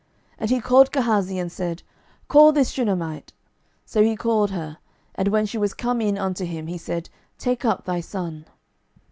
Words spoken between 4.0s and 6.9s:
he called her. And when she was come in unto him, he